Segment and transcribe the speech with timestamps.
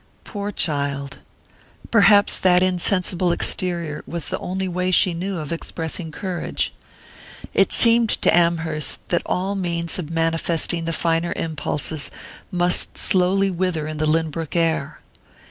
[0.23, 1.19] Poor child!
[1.91, 6.73] Perhaps that insensible exterior was the only way she knew of expressing courage!
[7.53, 12.09] It seemed to Amherst that all means of manifesting the finer impulses
[12.49, 15.01] must slowly wither in the Lynbrook air.